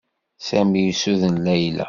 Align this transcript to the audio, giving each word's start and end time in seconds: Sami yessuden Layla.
Sami 0.47 0.81
yessuden 0.85 1.35
Layla. 1.45 1.79